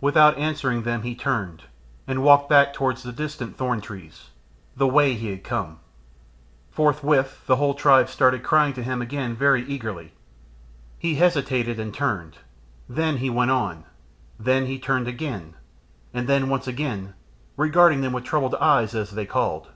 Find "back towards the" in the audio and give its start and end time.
2.50-3.12